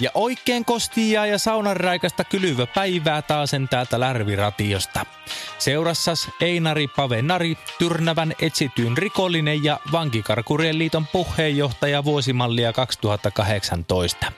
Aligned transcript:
Ja 0.00 0.10
oikein 0.14 0.64
kostia 0.64 1.26
ja 1.26 1.38
saunanraikasta 1.38 2.24
kylyvä 2.24 2.66
päivää 2.66 3.22
taasen 3.22 3.68
täältä 3.68 4.00
Lärviratiosta. 4.00 5.06
Seurassas 5.58 6.28
Einari 6.40 6.88
Pavenari, 6.88 7.58
Tyrnävän 7.78 8.32
etsityn 8.42 8.98
rikollinen 8.98 9.64
ja 9.64 9.80
Vankikarkurien 9.92 10.78
liiton 10.78 11.06
puheenjohtaja 11.06 12.04
vuosimallia 12.04 12.72
2018. 12.72 14.32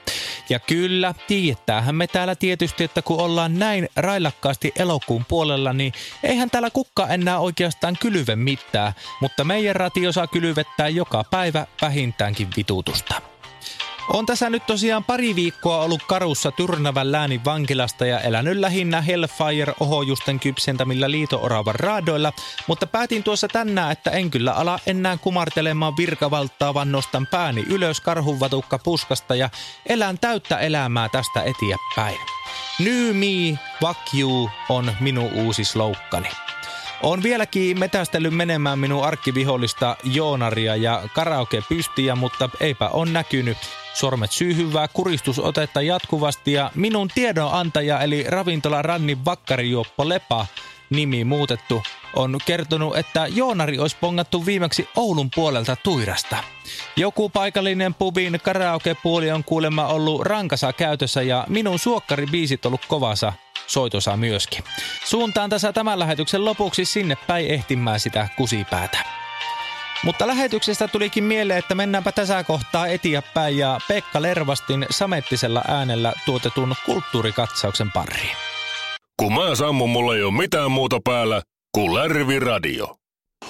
Ja 0.49 0.59
kyllä, 0.59 1.13
tietäähän 1.27 1.95
me 1.95 2.07
täällä 2.07 2.35
tietysti, 2.35 2.83
että 2.83 3.01
kun 3.01 3.21
ollaan 3.21 3.59
näin 3.59 3.89
railakkaasti 3.95 4.71
elokuun 4.75 5.25
puolella, 5.25 5.73
niin 5.73 5.93
eihän 6.23 6.49
täällä 6.49 6.69
kukka 6.69 7.07
enää 7.07 7.39
oikeastaan 7.39 7.97
kylyve 7.99 8.35
mitään, 8.35 8.93
mutta 9.21 9.43
meidän 9.43 9.75
ratio 9.75 10.11
saa 10.11 10.27
kylyvettää 10.27 10.87
joka 10.87 11.23
päivä 11.31 11.67
vähintäänkin 11.81 12.47
vitutusta. 12.57 13.28
On 14.13 14.25
tässä 14.25 14.49
nyt 14.49 14.65
tosiaan 14.65 15.03
pari 15.03 15.35
viikkoa 15.35 15.77
ollut 15.77 16.03
karussa 16.03 16.51
Tyrnävän 16.51 17.11
läänin 17.11 17.45
vankilasta 17.45 18.05
ja 18.05 18.19
elänyt 18.19 18.57
lähinnä 18.57 19.01
Hellfire-ohojusten 19.01 20.39
kypsentämillä 20.39 21.11
liito-oravan 21.11 21.75
raadoilla, 21.75 22.33
mutta 22.67 22.87
päätin 22.87 23.23
tuossa 23.23 23.47
tänään, 23.47 23.91
että 23.91 24.11
en 24.11 24.31
kyllä 24.31 24.53
ala 24.53 24.79
enää 24.87 25.17
kumartelemaan 25.17 25.97
virkavaltaa, 25.97 26.73
vaan 26.73 26.91
nostan 26.91 27.27
pääni 27.27 27.63
ylös 27.69 28.01
karhunvatukka 28.01 28.79
puskasta 28.79 29.35
ja 29.35 29.49
elän 29.85 30.19
täyttä 30.19 30.57
elämää 30.57 31.09
tästä 31.09 31.43
eteenpäin. 31.43 32.17
New 32.79 33.15
me, 33.15 33.59
fuck 33.81 33.99
you 34.19 34.49
on 34.69 34.91
minun 34.99 35.31
uusi 35.33 35.63
sloukkani. 35.63 36.29
On 37.03 37.23
vieläkin 37.23 37.79
metästellyt 37.79 38.33
menemään 38.33 38.79
minun 38.79 39.05
arkkivihollista 39.05 39.95
Joonaria 40.03 40.75
ja 40.75 41.03
karaoke 41.13 41.63
pystiä, 41.69 42.15
mutta 42.15 42.49
eipä 42.59 42.87
on 42.87 43.13
näkynyt. 43.13 43.57
Sormet 43.93 44.31
syyhyvää 44.31 44.87
kuristusotetta 44.87 45.81
jatkuvasti 45.81 46.53
ja 46.53 46.71
minun 46.75 47.07
tiedonantaja 47.15 48.01
eli 48.01 48.25
ravintola 48.27 48.81
Rannin 48.81 49.25
vakkarijuoppo 49.25 50.09
Lepa 50.09 50.45
nimi 50.89 51.23
muutettu, 51.23 51.83
on 52.15 52.37
kertonut, 52.45 52.97
että 52.97 53.27
Joonari 53.27 53.79
olisi 53.79 53.97
pongattu 54.01 54.45
viimeksi 54.45 54.89
Oulun 54.95 55.29
puolelta 55.35 55.75
Tuirasta. 55.75 56.37
Joku 56.95 57.29
paikallinen 57.29 57.93
pubin 57.93 58.39
karaokepuoli 58.43 59.31
on 59.31 59.43
kuulemma 59.43 59.87
ollut 59.87 60.21
rankasa 60.21 60.73
käytössä 60.73 61.21
ja 61.21 61.45
minun 61.49 61.79
suokkaribiisit 61.79 62.65
ollut 62.65 62.85
kovassa 62.87 63.33
soitosa 63.67 64.17
myöskin. 64.17 64.63
Suuntaan 65.05 65.49
tässä 65.49 65.73
tämän 65.73 65.99
lähetyksen 65.99 66.45
lopuksi 66.45 66.85
sinne 66.85 67.17
päin 67.27 67.47
ehtimään 67.47 67.99
sitä 67.99 68.27
kusipäätä. 68.37 69.18
Mutta 70.03 70.27
lähetyksestä 70.27 70.87
tulikin 70.87 71.23
mieleen, 71.23 71.59
että 71.59 71.75
mennäänpä 71.75 72.11
tässä 72.11 72.43
kohtaa 72.43 72.87
eteenpäin 72.87 73.57
ja 73.57 73.79
Pekka 73.87 74.21
Lervastin 74.21 74.85
samettisella 74.89 75.61
äänellä 75.67 76.13
tuotetun 76.25 76.75
kulttuurikatsauksen 76.85 77.91
pariin. 77.91 78.35
Kun 79.17 79.33
mä 79.33 79.55
sammun, 79.55 79.89
mulla 79.89 80.15
ei 80.15 80.23
ole 80.23 80.33
mitään 80.33 80.71
muuta 80.71 80.99
päällä 81.03 81.41
kuin 81.75 81.95
Lärvi 81.95 82.39
Radio. 82.39 82.95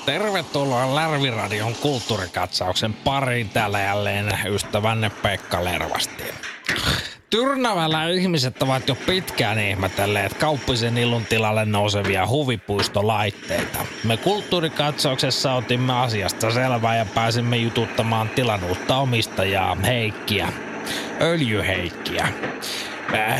Tervetuloa 0.05 0.95
Lärviradion 0.95 1.75
kulttuurikatsauksen 1.75 2.93
pariin 2.93 3.49
täällä 3.49 3.79
jälleen 3.79 4.37
ystävänne 4.47 5.09
Pekka 5.09 5.63
Lervasti. 5.63 6.23
Tyrnävällä 7.29 8.09
ihmiset 8.09 8.63
ovat 8.63 8.87
jo 8.87 8.95
pitkään 8.95 9.59
ihmetelleet 9.59 10.33
kauppisen 10.33 10.97
ilun 10.97 11.25
tilalle 11.25 11.65
nousevia 11.65 12.27
huvipuistolaitteita. 12.27 13.79
Me 14.03 14.17
kulttuurikatsauksessa 14.17 15.53
otimme 15.53 15.93
asiasta 15.93 16.51
selvää 16.51 16.97
ja 16.97 17.05
pääsimme 17.05 17.57
jututtamaan 17.57 18.29
tilan 18.29 18.63
uutta 18.63 18.97
omistajaa, 18.97 19.75
Heikkiä. 19.75 20.53
Öljyheikkiä. 21.21 22.27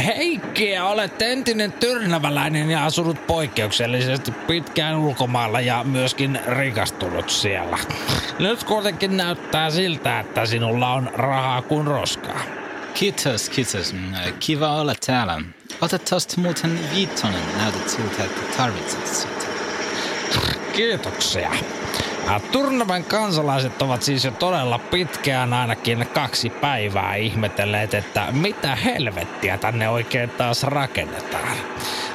Heikkiä, 0.06 0.86
olet 0.86 1.22
entinen 1.22 1.72
tyrnäväläinen 1.72 2.72
ja 2.72 2.86
asunut 2.86 3.28
poikkeuksellisesti 3.28 4.32
pitkään 4.32 4.98
ulkomailla 4.98 5.62
ja 5.62 5.84
myöskin 5.84 6.40
rikastunut 6.48 7.30
siellä. 7.30 7.78
Nyt 8.40 8.64
kuitenkin 8.64 9.18
näyttää 9.18 9.70
siltä, 9.70 10.20
että 10.20 10.46
sinulla 10.46 10.94
on 10.94 11.10
rahaa 11.14 11.62
kuin 11.62 11.88
roskaa. 11.88 12.69
Kiitos, 13.00 13.50
kiitos. 13.50 13.96
Kiva 14.40 14.76
olla 14.76 14.94
täällä. 15.06 15.42
Ota 15.82 16.00
tosta 16.00 16.42
muuten 16.42 16.80
viittonen. 16.96 17.58
Näytät 17.58 17.90
siltä, 17.90 18.24
että 18.24 18.58
tarvitset 18.58 19.08
sitä. 19.08 19.46
Kiitoksia. 20.74 21.52
Turnavan 22.52 23.04
kansalaiset 23.04 23.82
ovat 23.82 24.04
siis 24.04 24.26
jo 24.26 24.32
todella 24.32 24.80
pitkään 24.80 25.54
ainakin 25.54 26.08
kaksi 26.14 26.50
päivää 26.50 27.16
ihmetelleet, 27.16 27.94
että 27.94 28.28
mitä 28.32 28.76
helvettiä 28.76 29.58
tänne 29.58 29.90
oikein 29.90 30.30
taas 30.30 30.64
rakennetaan. 30.64 31.58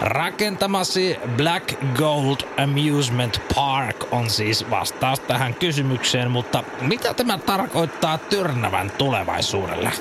Rakentamasi 0.01 1.17
Black 1.37 1.75
Gold 1.97 2.37
Amusement 2.65 3.43
Park 3.55 4.13
on 4.13 4.31
siis 4.31 4.71
vastaus 4.71 5.21
tähän 5.21 5.55
kysymykseen, 5.55 6.31
mutta 6.31 6.65
mitä 6.81 7.15
tämä 7.15 7.39
tarkoittaa 7.39 8.19
Tyrnävän 8.19 8.91
tulevaisuudelle? 8.91 9.93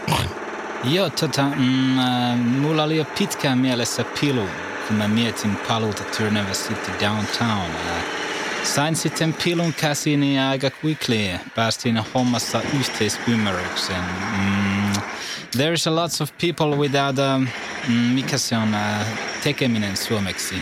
Joo, 0.84 1.10
tota, 1.10 1.44
mm, 1.44 2.00
äh, 2.00 2.38
mulla 2.38 2.84
oli 2.84 2.98
jo 2.98 3.06
pitkään 3.20 3.58
mielessä 3.58 4.06
pilu, 4.22 4.48
kun 4.88 4.96
mä 4.96 5.08
mietin 5.08 5.58
paluuta 5.68 6.04
Tyrnävä 6.04 6.52
City 6.52 6.92
downtown. 7.00 7.72
Äh, 7.90 8.04
sain 8.64 8.96
sitten 8.96 9.36
pilun 9.44 9.74
käsiin 9.74 10.24
ja 10.24 10.50
aika 10.50 10.72
quickly 10.84 11.40
päästiin 11.56 12.04
hommassa 12.14 12.62
yhteisymmärrykseen. 12.80 14.04
Mm, 14.38 14.94
there's 15.58 15.92
a 15.92 15.96
lots 15.96 16.22
of 16.22 16.30
people 16.42 16.78
without, 16.78 17.16
uh, 17.18 17.48
mikä 18.14 18.38
se 18.38 18.58
on, 18.58 18.76
uh, 18.76 19.08
tekeminen 19.44 19.98
suomeksi? 19.98 20.56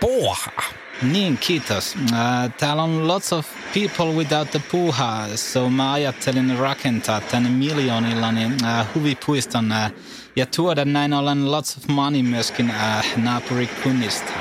Puuha. 0.00 0.75
Niin, 1.02 1.38
kiitos. 1.38 1.94
Uh, 1.94 2.52
täällä 2.58 2.82
on 2.82 3.08
lots 3.08 3.32
of 3.32 3.46
people 3.74 4.06
without 4.06 4.50
the 4.50 4.62
puuha, 4.70 5.26
so 5.34 5.70
mä 5.70 5.92
ajattelin 5.92 6.58
rakentaa 6.58 7.20
tänne 7.20 7.48
miljoonillani 7.48 8.46
uh, 8.46 8.86
huvipuiston 8.94 9.72
uh, 9.72 9.98
ja 10.36 10.46
tuoda 10.46 10.84
näin 10.84 11.12
ollen 11.12 11.52
lots 11.52 11.76
of 11.76 11.88
money 11.88 12.22
myöskin 12.22 12.70
uh, 12.70 13.22
naapurikunnista. 13.22 14.32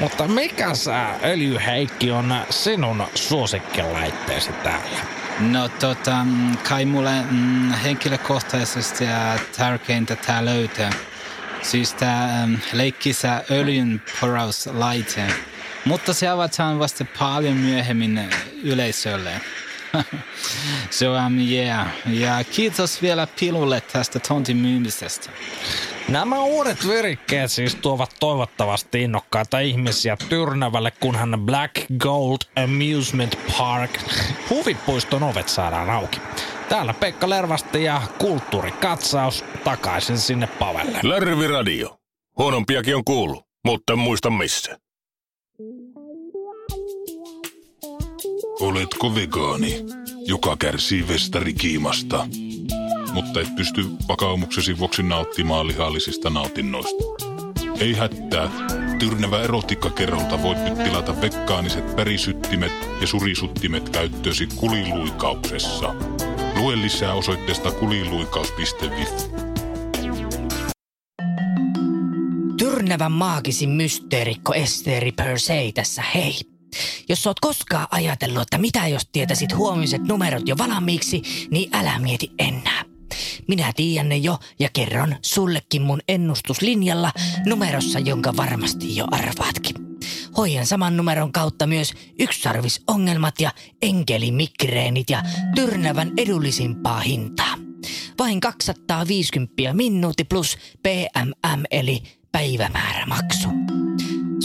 Mutta 0.00 0.28
mikä 0.28 0.74
sä, 0.74 1.06
öljyheikki, 1.24 2.10
on 2.10 2.34
sinun 2.50 3.02
suosikkilaitteesi 3.14 4.52
täällä? 4.52 4.98
No 5.40 5.68
tota, 5.68 6.26
kai 6.68 6.84
mulle 6.84 7.22
mm, 7.30 7.70
henkilökohtaisesti 7.72 9.04
uh, 9.04 9.40
tärkeintä 9.56 10.16
tää 10.16 10.44
löytää. 10.44 10.90
Siis 11.62 11.94
tää 11.94 12.44
um, 12.44 12.58
leikkisä 12.72 13.44
öljyn 13.50 14.02
porauslaite. 14.20 15.26
Mutta 15.86 16.14
se 16.14 16.28
avataan 16.28 16.78
vasta 16.78 17.04
paljon 17.18 17.56
myöhemmin 17.56 18.30
yleisölle. 18.62 19.40
so 20.90 21.14
um, 21.26 21.38
yeah. 21.38 21.86
Ja 22.06 22.44
kiitos 22.44 23.02
vielä 23.02 23.26
Pilulle 23.40 23.80
tästä 23.80 24.18
tontin 24.18 24.56
myymisestä. 24.56 25.30
Nämä 26.08 26.42
uudet 26.42 26.88
virikkeet 26.88 27.50
siis 27.50 27.74
tuovat 27.74 28.16
toivottavasti 28.20 29.02
innokkaita 29.02 29.58
ihmisiä 29.58 30.16
Tyrnävälle, 30.28 30.90
kunhan 30.90 31.38
Black 31.44 31.74
Gold 31.98 32.38
Amusement 32.64 33.38
Park 33.58 33.90
huvipuiston 34.50 35.22
ovet 35.22 35.48
saadaan 35.48 35.90
auki. 35.90 36.20
Täällä 36.68 36.94
Pekka 36.94 37.30
Lervasti 37.30 37.84
ja 37.84 38.02
kulttuurikatsaus 38.18 39.44
takaisin 39.64 40.18
sinne 40.18 40.46
Pavelle. 40.46 40.98
Lärvi 41.02 41.46
Radio. 41.46 41.98
Huonompiakin 42.38 42.96
on 42.96 43.04
kuullut, 43.04 43.44
mutta 43.64 43.96
muista 43.96 44.30
missä. 44.30 44.78
Oletko 48.60 49.14
vegaani, 49.14 49.84
joka 50.26 50.56
kärsii 50.56 51.08
vestarikiimasta, 51.08 52.28
mutta 53.12 53.40
et 53.40 53.56
pysty 53.56 53.84
vakaumuksesi 54.08 54.78
vuoksi 54.78 55.02
nauttimaan 55.02 55.66
lihallisista 55.66 56.30
nautinnoista? 56.30 57.04
Ei 57.80 57.94
hätää. 57.94 58.50
Tyrnävä 58.98 59.42
erotiikkakerrolta 59.42 60.42
voit 60.42 60.64
nyt 60.64 60.84
tilata 60.84 61.20
veggaaniset 61.20 61.96
pärisyttimet 61.96 62.72
ja 63.00 63.06
surisuttimet 63.06 63.88
käyttöösi 63.88 64.48
kuliluikauksessa. 64.56 65.94
Lue 66.56 66.76
lisää 66.76 67.14
osoitteesta 67.14 67.70
kuliluikaus.fi. 67.70 69.45
Tyrnävän 72.86 73.12
maagisin 73.12 73.70
mysteerikko 73.70 74.54
Esteri 74.54 75.12
per 75.12 75.38
se 75.38 75.70
tässä, 75.74 76.02
hei. 76.14 76.40
Jos 77.08 77.26
oot 77.26 77.40
koskaan 77.40 77.86
ajatellut, 77.90 78.42
että 78.42 78.58
mitä 78.58 78.86
jos 78.86 79.08
tietäisit 79.12 79.56
huomiset 79.56 80.02
numerot 80.02 80.48
jo 80.48 80.58
valmiiksi, 80.58 81.22
niin 81.50 81.76
älä 81.76 81.98
mieti 81.98 82.30
enää. 82.38 82.84
Minä 83.48 83.72
tiedän 83.76 84.08
ne 84.08 84.16
jo 84.16 84.38
ja 84.58 84.68
kerron 84.72 85.16
sullekin 85.22 85.82
mun 85.82 86.00
ennustuslinjalla 86.08 87.12
numerossa, 87.46 87.98
jonka 87.98 88.36
varmasti 88.36 88.96
jo 88.96 89.06
arvaatkin. 89.10 89.76
Hoian 90.36 90.66
saman 90.66 90.96
numeron 90.96 91.32
kautta 91.32 91.66
myös 91.66 91.92
yksarvisongelmat 92.18 93.40
ja 93.40 93.50
enkelimikreenit 93.82 95.10
ja 95.10 95.22
tyrnävän 95.54 96.12
edullisimpaa 96.16 97.00
hintaa. 97.00 97.54
Vain 98.18 98.40
250 98.40 99.72
minuutti 99.72 100.24
plus 100.24 100.58
PMM 100.82 101.62
eli 101.70 102.02
päivämäärämaksu. 102.36 103.48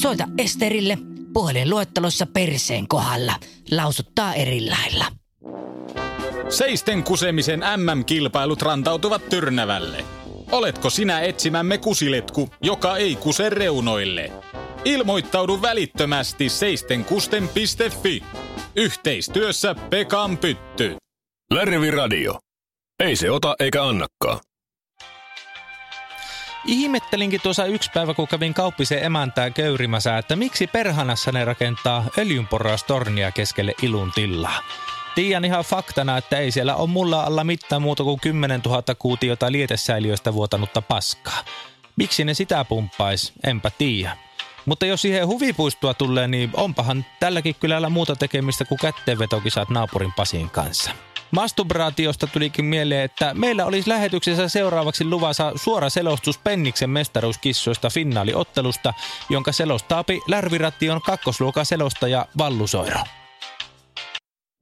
Soita 0.02 0.28
Esterille 0.38 0.98
puhelinluettelossa 1.34 2.26
perseen 2.26 2.88
kohdalla. 2.88 3.34
Lausuttaa 3.72 4.34
eri 4.34 4.70
lailla. 4.70 5.06
Seisten 6.50 7.04
kusemisen 7.04 7.60
MM-kilpailut 7.60 8.62
rantautuvat 8.62 9.30
Tyrnävälle. 9.30 10.06
Oletko 10.52 10.90
sinä 10.90 11.22
etsimämme 11.22 11.78
kusiletku, 11.78 12.50
joka 12.62 12.98
ei 12.98 13.16
kuse 13.16 13.50
reunoille? 13.50 14.32
Ilmoittaudu 14.86 15.62
välittömästi 15.62 16.50
seistenkusten.fi. 16.50 18.24
Yhteistyössä 18.76 19.76
Pekan 19.90 20.38
Pytty. 20.38 20.96
Lärvi 21.54 21.92
Radio. 21.92 22.40
Ei 23.00 23.16
se 23.16 23.32
ota 23.32 23.56
eikä 23.60 23.84
annakaan. 23.84 24.40
Ihmettelinkin 26.66 27.42
tuossa 27.42 27.66
yksi 27.66 27.92
päivä, 27.94 28.14
kun 28.14 28.28
kävin 28.28 28.54
kauppisen 28.54 29.04
emäntää 29.04 29.50
köyrimässä, 29.50 30.18
että 30.18 30.36
miksi 30.36 30.68
perhanassa 30.68 31.32
ne 31.32 31.46
rakentaa 31.46 32.06
öljynporraustornia 32.18 33.32
keskelle 33.32 33.74
ilun 33.82 34.12
tilaa. 34.16 34.64
Tiedän 35.16 35.46
ihan 35.46 35.64
faktana, 35.64 36.18
että 36.18 36.38
ei 36.38 36.52
siellä 36.52 36.76
ole 36.76 36.90
mulla 36.90 37.24
alla 37.24 37.44
mitään 37.44 37.82
muuta 37.82 38.04
kuin 38.04 38.20
10 38.20 38.62
000 38.66 38.84
kuutiota 39.00 39.52
lietesäiliöistä 39.52 40.34
vuotanutta 40.34 40.82
paskaa. 40.82 41.44
Miksi 41.96 42.24
ne 42.24 42.34
sitä 42.34 42.66
pumppais, 42.66 43.34
enpä 43.44 43.72
tiedä. 43.78 44.18
Mutta 44.66 44.86
jos 44.86 45.02
siihen 45.02 45.28
huvipuistoa 45.28 45.94
tulee, 45.94 46.28
niin 46.28 46.50
onpahan 46.54 47.06
tälläkin 47.20 47.56
kylällä 47.60 47.90
muuta 47.90 48.16
tekemistä 48.16 48.66
kuin 48.66 48.80
kätteenvetokisat 48.80 49.70
naapurin 49.70 50.14
Pasin 50.14 50.50
kanssa. 50.50 50.92
Masturbaatiosta 51.32 52.28
tulikin 52.28 52.66
mieleen, 52.66 53.04
että 53.04 53.34
meillä 53.34 53.66
olisi 53.66 53.90
lähetyksessä 53.90 54.50
seuraavaksi 54.50 55.06
luvassa 55.06 55.52
suora 55.56 55.90
selostus 55.90 56.38
Penniksen 56.38 56.90
mestaruuskissoista 56.90 57.90
finaaliottelusta, 57.90 58.94
jonka 59.30 59.52
selostaapi 59.52 60.22
Lärviration 60.28 61.02
kakkosluokan 61.02 61.66
selostaja 61.66 62.26
Vallu 62.38 62.68
Soiro. 62.68 63.00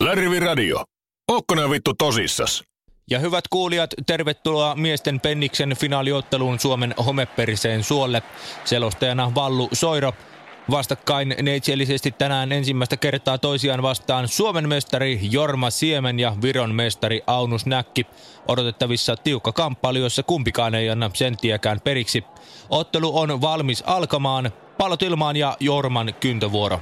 Lärvi 0.03 0.39
Radio. 0.39 0.83
Ootko 1.31 1.55
nää 1.55 1.69
vittu 1.69 1.93
tosissas? 1.93 2.63
Ja 3.09 3.19
hyvät 3.19 3.47
kuulijat, 3.49 3.89
tervetuloa 4.05 4.75
miesten 4.75 5.19
Penniksen 5.19 5.75
finaaliotteluun 5.79 6.59
Suomen 6.59 6.93
homeperiseen 7.05 7.83
suolle. 7.83 8.23
Selostajana 8.65 9.35
Vallu 9.35 9.69
Soiro. 9.73 10.13
Vastakkain 10.71 11.35
neitsellisesti 11.41 12.11
tänään 12.11 12.51
ensimmäistä 12.51 12.97
kertaa 12.97 13.37
toisiaan 13.37 13.81
vastaan 13.81 14.27
Suomen 14.27 14.69
mestari 14.69 15.19
Jorma 15.31 15.69
Siemen 15.69 16.19
ja 16.19 16.35
Viron 16.41 16.75
mestari 16.75 17.21
Aunus 17.27 17.65
Näkki. 17.65 18.05
Odotettavissa 18.47 19.15
tiukka 19.15 19.51
kamppailu, 19.51 19.97
jossa 19.97 20.23
kumpikaan 20.23 20.75
ei 20.75 20.89
anna 20.89 21.11
senttiäkään 21.13 21.81
periksi. 21.81 22.23
Ottelu 22.69 23.19
on 23.19 23.41
valmis 23.41 23.83
alkamaan. 23.85 24.51
Pallot 24.77 25.01
ilmaan 25.01 25.35
ja 25.35 25.57
Jorman 25.59 26.13
kyntövuoro. 26.19 26.79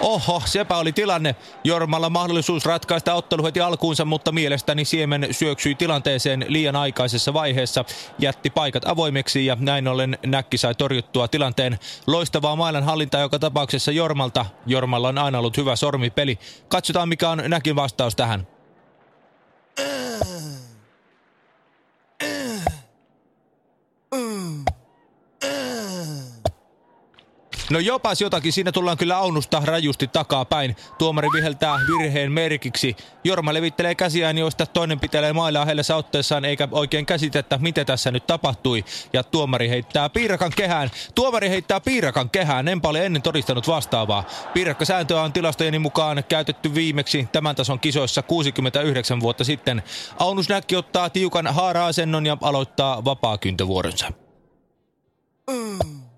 Oho, 0.00 0.42
sepä 0.44 0.76
oli 0.76 0.92
tilanne. 0.92 1.36
Jormalla 1.64 2.10
mahdollisuus 2.10 2.64
ratkaista 2.64 3.14
ottelu 3.14 3.44
heti 3.44 3.60
alkuunsa, 3.60 4.04
mutta 4.04 4.32
mielestäni 4.32 4.84
Siemen 4.84 5.28
syöksyi 5.30 5.74
tilanteeseen 5.74 6.44
liian 6.48 6.76
aikaisessa 6.76 7.32
vaiheessa, 7.32 7.84
jätti 8.18 8.50
paikat 8.50 8.88
avoimeksi 8.88 9.46
ja 9.46 9.56
näin 9.60 9.88
ollen 9.88 10.18
Näkki 10.26 10.58
sai 10.58 10.74
torjuttua 10.74 11.28
tilanteen. 11.28 11.78
Loistavaa 12.06 12.56
mailan 12.56 12.84
hallintaa 12.84 13.20
joka 13.20 13.38
tapauksessa 13.38 13.92
Jormalta. 13.92 14.46
Jormalla 14.66 15.08
on 15.08 15.18
aina 15.18 15.38
ollut 15.38 15.56
hyvä 15.56 15.76
sormipeli. 15.76 16.38
Katsotaan 16.68 17.08
mikä 17.08 17.28
on 17.28 17.42
Näkin 17.48 17.76
vastaus 17.76 18.16
tähän. 18.16 18.59
No 27.70 27.78
jopas 27.78 28.20
jotakin, 28.20 28.52
siinä 28.52 28.72
tullaan 28.72 28.96
kyllä 28.96 29.16
Aunusta 29.16 29.62
rajusti 29.64 30.08
takapäin. 30.08 30.76
Tuomari 30.98 31.28
viheltää 31.36 31.76
virheen 31.88 32.32
merkiksi. 32.32 32.96
Jorma 33.24 33.54
levittelee 33.54 33.94
käsiään, 33.94 34.38
joista 34.38 34.66
toinen 34.66 35.00
pitelee 35.00 35.32
mailaa 35.32 35.64
hellessä 35.64 35.96
otteessaan, 35.96 36.44
eikä 36.44 36.68
oikein 36.70 37.06
käsitettä, 37.06 37.58
mitä 37.58 37.84
tässä 37.84 38.10
nyt 38.10 38.26
tapahtui. 38.26 38.84
Ja 39.12 39.22
tuomari 39.22 39.68
heittää 39.68 40.08
piirakan 40.08 40.52
kehään. 40.56 40.90
Tuomari 41.14 41.48
heittää 41.48 41.80
piirakan 41.80 42.30
kehään, 42.30 42.68
enpä 42.68 42.88
ole 42.88 43.06
ennen 43.06 43.22
todistanut 43.22 43.68
vastaavaa. 43.68 44.24
Piirakkasääntöä 44.54 45.22
on 45.22 45.32
tilastojeni 45.32 45.78
mukaan 45.78 46.24
käytetty 46.28 46.74
viimeksi 46.74 47.28
tämän 47.32 47.56
tason 47.56 47.80
kisoissa 47.80 48.22
69 48.22 49.20
vuotta 49.20 49.44
sitten. 49.44 49.82
Aunus 50.18 50.48
Näkki 50.48 50.76
ottaa 50.76 51.10
tiukan 51.10 51.46
haara-asennon 51.46 52.26
ja 52.26 52.36
aloittaa 52.40 53.04
vapaakyntövuoronsa. 53.04 54.12
Mm. 55.50 56.09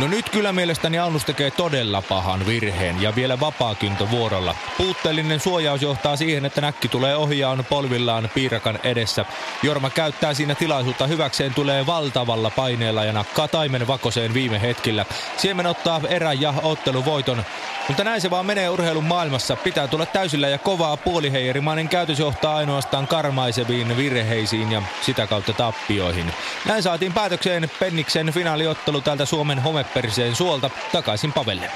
No 0.00 0.08
nyt 0.08 0.30
kyllä 0.30 0.52
mielestäni 0.52 0.98
Aunus 0.98 1.24
tekee 1.24 1.50
todella 1.50 2.02
pahan 2.02 2.46
virheen 2.46 3.02
ja 3.02 3.14
vielä 3.14 3.40
vuorolla. 4.10 4.54
Puutteellinen 4.76 5.40
suojaus 5.40 5.82
johtaa 5.82 6.16
siihen, 6.16 6.44
että 6.44 6.60
näkki 6.60 6.88
tulee 6.88 7.16
ohi 7.16 7.38
ja 7.38 7.48
on 7.48 7.64
polvillaan 7.64 8.30
piirakan 8.34 8.78
edessä. 8.82 9.24
Jorma 9.62 9.90
käyttää 9.90 10.34
siinä 10.34 10.54
tilaisuutta 10.54 11.06
hyväkseen, 11.06 11.54
tulee 11.54 11.86
valtavalla 11.86 12.50
paineella 12.50 13.04
ja 13.04 13.12
nakkaa 13.12 13.48
taimen 13.48 13.86
vakoseen 13.86 14.34
viime 14.34 14.60
hetkillä. 14.60 15.06
Siemen 15.36 15.66
ottaa 15.66 16.00
erä 16.08 16.32
ja 16.32 16.54
otteluvoiton. 16.62 17.44
Mutta 17.88 18.04
näin 18.04 18.20
se 18.20 18.30
vaan 18.30 18.46
menee 18.46 18.68
urheilun 18.68 19.04
maailmassa. 19.04 19.56
Pitää 19.56 19.88
tulla 19.88 20.06
täysillä 20.06 20.48
ja 20.48 20.58
kovaa 20.58 20.96
puoliheijerimainen 20.96 21.88
käytös 21.88 22.18
johtaa 22.18 22.56
ainoastaan 22.56 23.06
karmaiseviin 23.06 23.96
virheisiin 23.96 24.72
ja 24.72 24.82
sitä 25.02 25.26
kautta 25.26 25.52
tappioihin. 25.52 26.32
Näin 26.66 26.82
saatiin 26.82 27.12
päätökseen 27.12 27.70
Penniksen 27.78 28.32
finaaliottelu 28.32 29.00
täältä 29.00 29.24
Suomen 29.24 29.62
homeperiseen 29.88 30.36
suolta 30.36 30.70
takaisin 30.92 31.32
Pavelle. 31.32 31.70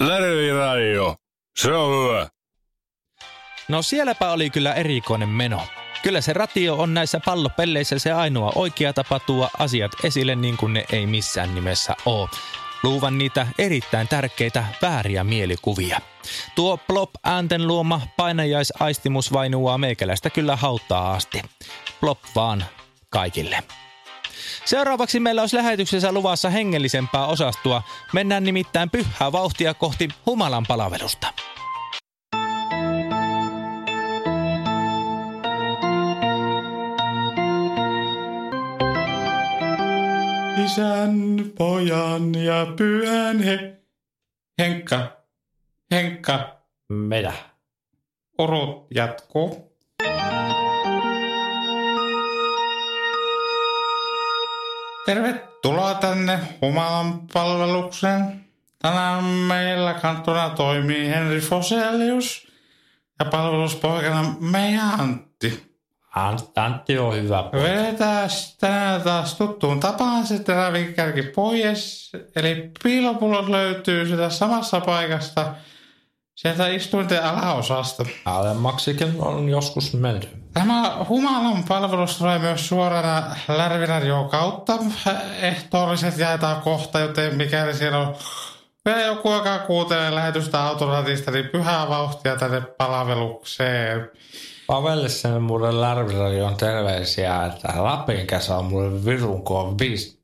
Lärvi 0.00 0.52
Radio. 0.52 1.16
Se 1.56 1.72
on 1.72 2.08
hyvä. 2.08 2.28
No 3.68 3.82
sielläpä 3.82 4.30
oli 4.30 4.50
kyllä 4.50 4.74
erikoinen 4.74 5.28
meno. 5.28 5.60
Kyllä 6.02 6.20
se 6.20 6.32
ratio 6.32 6.74
on 6.74 6.94
näissä 6.94 7.20
pallopelleissä 7.24 7.98
se 7.98 8.12
ainoa 8.12 8.52
oikea 8.54 8.92
tapa 8.92 9.20
tuo 9.20 9.50
asiat 9.58 9.92
esille 10.04 10.34
niin 10.34 10.56
kuin 10.56 10.72
ne 10.72 10.84
ei 10.92 11.06
missään 11.06 11.54
nimessä 11.54 11.96
ole 12.06 12.28
luuvan 12.82 13.18
niitä 13.18 13.46
erittäin 13.58 14.08
tärkeitä 14.08 14.64
vääriä 14.82 15.24
mielikuvia. 15.24 16.00
Tuo 16.54 16.76
plop-äänten 16.76 17.66
luoma 17.66 18.00
painajaisaistimus 18.16 19.32
vainuaa 19.32 19.78
meikäläistä 19.78 20.30
kyllä 20.30 20.56
hauttaa 20.56 21.12
asti. 21.12 21.42
Plop 22.00 22.18
vaan 22.34 22.64
kaikille. 23.10 23.62
Seuraavaksi 24.64 25.20
meillä 25.20 25.42
olisi 25.42 25.56
lähetyksessä 25.56 26.12
luvassa 26.12 26.50
hengellisempää 26.50 27.26
osastua. 27.26 27.82
Mennään 28.12 28.44
nimittäin 28.44 28.90
pyhää 28.90 29.32
vauhtia 29.32 29.74
kohti 29.74 30.08
humalan 30.26 30.64
palvelusta. 30.68 31.26
Isän, 40.64 41.44
pojan 41.58 42.34
ja 42.34 42.66
pyhän 42.76 43.42
he... 43.42 43.80
Henkka, 44.58 45.16
Henkka. 45.90 46.60
Mitä? 46.88 47.32
Urut 48.38 48.86
jatkuu. 48.94 49.76
Tervetuloa 55.06 55.94
tänne 55.94 56.38
Humalan 56.62 57.20
palvelukseen. 57.32 58.44
Tänään 58.78 59.24
meillä 59.24 59.94
kantona 59.94 60.50
toimii 60.50 61.08
Henri 61.08 61.40
Foselius 61.40 62.48
ja 63.18 63.24
palveluspoikana 63.24 64.34
meidän 64.40 65.00
Antti. 65.00 65.74
Ant- 66.16 66.52
Antti 66.56 66.98
on 66.98 67.14
hyvä 67.14 67.42
poika. 67.42 67.68
Vedetään 67.68 68.30
tänään 68.60 69.02
taas 69.02 69.34
tuttuun 69.34 69.80
tapaan 69.80 70.26
se 70.26 70.38
terävinkärki 70.38 71.22
pois. 71.22 72.12
Eli 72.36 72.70
piilopullot 72.82 73.48
löytyy 73.48 74.06
sitä 74.08 74.30
samassa 74.30 74.80
paikasta 74.80 75.54
sieltä 76.34 76.68
istuinten 76.68 77.24
alaosasta. 77.24 78.04
Alemmaksikin 78.24 79.14
on 79.18 79.48
joskus 79.48 79.92
menty. 79.92 80.28
Tämä 80.54 80.96
humalan 81.08 81.64
palvelus 81.68 82.18
tulee 82.18 82.38
myös 82.38 82.68
suorana 82.68 83.22
Lärviradioon 83.48 84.28
kautta. 84.28 84.78
Ehtoolliset 85.40 86.18
jaetaan 86.18 86.62
kohta, 86.62 87.00
joten 87.00 87.36
mikäli 87.36 87.74
siellä 87.74 87.98
on 87.98 88.14
vielä 88.84 89.00
joku, 89.00 89.32
joka 89.32 89.58
kuuntelee 89.58 90.14
lähetystä 90.14 90.62
autoratista, 90.62 91.30
niin 91.30 91.48
pyhää 91.48 91.88
vauhtia 91.88 92.36
tänne 92.36 92.60
palvelukseen. 92.60 94.10
Pavelle 94.66 95.08
sen 95.08 95.42
mulle 95.42 95.80
Lärviradion 95.80 96.56
terveisiä, 96.56 97.44
että 97.44 97.68
Lapin 97.76 98.26
kesä 98.26 98.56
on 98.56 98.64
mulle 98.64 99.04
virun 99.04 99.44
koon 99.44 99.78
viisi. 99.78 100.23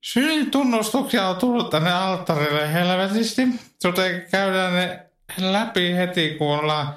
Syyn 0.00 0.50
tunnustuksia 0.50 1.28
on 1.28 1.36
tullut 1.36 1.70
tänne 1.70 1.92
alttarille 1.92 2.72
helvetisti, 2.72 3.42
joten 3.84 4.26
käydään 4.30 4.74
ne 4.74 5.06
läpi 5.38 5.96
heti, 5.96 6.34
kun 6.38 6.58
ollaan 6.58 6.94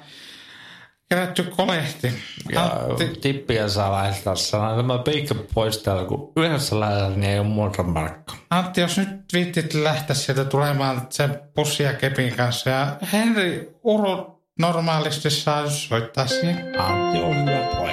kerätty 1.08 1.42
kolehti. 1.42 2.12
Ja 2.52 2.62
Antti, 2.62 3.08
tippiä 3.20 3.68
saa 3.68 3.92
laittaa 3.92 4.36
sanoa, 4.36 4.76
tämä 4.76 4.98
piikka 4.98 5.34
pois 5.54 5.78
täältä, 5.78 6.04
kun 6.04 6.32
yhdessä 6.36 6.80
lähdetään, 6.80 7.20
niin 7.20 7.32
ei 7.32 7.38
ole 7.38 7.46
muuta 7.46 7.82
markka. 7.82 8.34
Antti, 8.50 8.80
jos 8.80 8.98
nyt 8.98 9.08
viittit 9.32 9.74
lähteä 9.74 10.16
sieltä 10.16 10.44
tulemaan 10.44 11.06
sen 11.10 11.40
pussia 11.54 11.92
kepin 11.92 12.36
kanssa 12.36 12.70
ja 12.70 12.96
Henri 13.12 13.76
Uru 13.82 14.42
normaalisti 14.58 15.30
saa 15.30 15.70
soittaa 15.70 16.26
siihen. 16.26 16.80
Antti 16.80 17.18
on 17.18 17.36
hyvä 17.36 17.83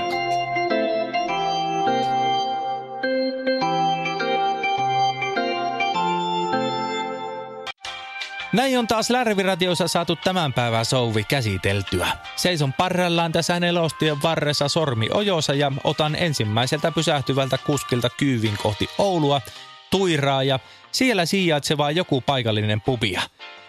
Näin 8.53 8.79
on 8.79 8.87
taas 8.87 9.09
Lärviradiossa 9.09 9.87
saatu 9.87 10.15
tämän 10.15 10.53
päivän 10.53 10.85
souvi 10.85 11.23
käsiteltyä. 11.23 12.07
Seison 12.35 12.73
parrellaan 12.73 13.31
tässä 13.31 13.59
nelostien 13.59 14.21
varressa 14.23 14.67
sormi 14.67 15.07
ojossa 15.13 15.53
ja 15.53 15.71
otan 15.83 16.15
ensimmäiseltä 16.15 16.91
pysähtyvältä 16.91 17.57
kuskilta 17.57 18.09
kyyvin 18.09 18.57
kohti 18.63 18.89
Oulua, 18.97 19.41
Tuiraa 19.89 20.43
ja 20.43 20.59
siellä 20.91 21.25
sijaitsevaa 21.25 21.91
joku 21.91 22.21
paikallinen 22.21 22.81
pubia. 22.81 23.21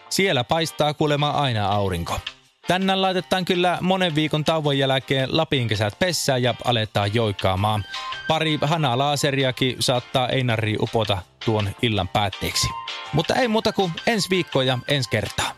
Siellä 0.08 0.44
paistaa 0.44 0.94
kuulema 0.94 1.30
aina 1.30 1.68
aurinko. 1.68 2.20
Tänään 2.68 3.02
laitetaan 3.02 3.44
kyllä 3.44 3.78
monen 3.80 4.14
viikon 4.14 4.44
tauon 4.44 4.78
jälkeen 4.78 5.36
Lapin 5.36 5.68
kesät 5.68 5.98
pessään 5.98 6.42
ja 6.42 6.54
aletaan 6.64 7.14
joikkaamaan. 7.14 7.84
Pari 8.28 8.58
hanalaaseriakin 8.62 9.76
saattaa 9.80 10.28
Einari 10.28 10.76
upota 10.80 11.18
tuon 11.44 11.70
illan 11.82 12.08
päätteeksi. 12.08 12.68
Mutta 13.12 13.34
ei 13.34 13.48
muuta 13.48 13.72
kuin 13.72 13.92
ensi 14.06 14.30
viikko 14.30 14.62
ja 14.62 14.78
ensi 14.88 15.10
kertaa. 15.10 15.52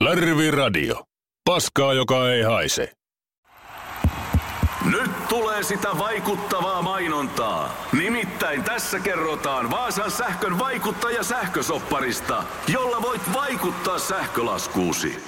Lärvi 0.00 0.50
Radio. 0.50 1.04
Paskaa, 1.44 1.92
joka 1.92 2.30
ei 2.30 2.42
haise. 2.42 2.92
Nyt 4.84 5.28
tulee 5.28 5.62
sitä 5.62 5.88
vaikuttavaa 5.98 6.82
mainontaa. 6.82 7.76
Nimittäin 7.98 8.64
tässä 8.64 9.00
kerrotaan 9.00 9.70
Vaasan 9.70 10.10
sähkön 10.10 10.58
vaikuttaja 10.58 11.22
sähkösopparista, 11.22 12.44
jolla 12.68 13.02
voit 13.02 13.22
vaikuttaa 13.32 13.98
sähkölaskuusi. 13.98 15.24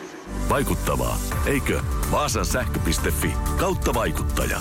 Vaikuttavaa, 0.48 1.16
eikö? 1.46 1.80
Vaasan 2.10 2.46
sähkö.fi 2.46 3.32
kautta 3.58 3.94
vaikuttaja. 3.94 4.60